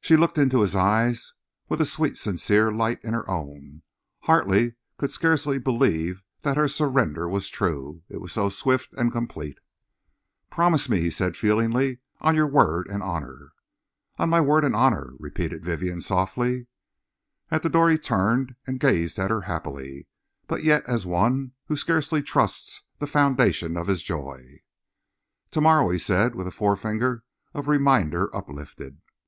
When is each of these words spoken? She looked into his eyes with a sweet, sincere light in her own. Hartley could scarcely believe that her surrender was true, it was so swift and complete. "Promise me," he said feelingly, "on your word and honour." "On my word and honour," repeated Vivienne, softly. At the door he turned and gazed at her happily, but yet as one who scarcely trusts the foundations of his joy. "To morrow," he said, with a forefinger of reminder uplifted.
She 0.00 0.16
looked 0.16 0.38
into 0.38 0.62
his 0.62 0.74
eyes 0.74 1.34
with 1.68 1.82
a 1.82 1.84
sweet, 1.84 2.16
sincere 2.16 2.72
light 2.72 2.98
in 3.04 3.12
her 3.12 3.30
own. 3.30 3.82
Hartley 4.22 4.76
could 4.96 5.12
scarcely 5.12 5.58
believe 5.58 6.22
that 6.40 6.56
her 6.56 6.66
surrender 6.66 7.28
was 7.28 7.50
true, 7.50 8.00
it 8.08 8.18
was 8.18 8.32
so 8.32 8.48
swift 8.48 8.94
and 8.94 9.12
complete. 9.12 9.58
"Promise 10.50 10.88
me," 10.88 11.00
he 11.02 11.10
said 11.10 11.36
feelingly, 11.36 11.98
"on 12.22 12.34
your 12.34 12.46
word 12.46 12.86
and 12.88 13.02
honour." 13.02 13.52
"On 14.18 14.30
my 14.30 14.40
word 14.40 14.64
and 14.64 14.74
honour," 14.74 15.12
repeated 15.18 15.62
Vivienne, 15.62 16.00
softly. 16.00 16.68
At 17.50 17.62
the 17.62 17.68
door 17.68 17.90
he 17.90 17.98
turned 17.98 18.54
and 18.66 18.80
gazed 18.80 19.18
at 19.18 19.30
her 19.30 19.42
happily, 19.42 20.06
but 20.46 20.64
yet 20.64 20.84
as 20.86 21.04
one 21.04 21.52
who 21.66 21.76
scarcely 21.76 22.22
trusts 22.22 22.80
the 22.98 23.06
foundations 23.06 23.76
of 23.76 23.88
his 23.88 24.02
joy. 24.02 24.62
"To 25.50 25.60
morrow," 25.60 25.90
he 25.90 25.98
said, 25.98 26.34
with 26.34 26.46
a 26.46 26.50
forefinger 26.52 27.24
of 27.52 27.68
reminder 27.68 28.34
uplifted. 28.34 29.02